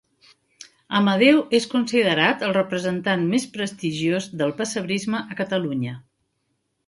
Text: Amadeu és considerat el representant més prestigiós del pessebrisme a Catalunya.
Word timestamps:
Amadeu 0.99 1.41
és 1.57 1.67
considerat 1.73 2.45
el 2.47 2.55
representant 2.57 3.27
més 3.33 3.45
prestigiós 3.57 4.29
del 4.41 4.57
pessebrisme 4.63 5.25
a 5.35 5.39
Catalunya. 5.43 5.95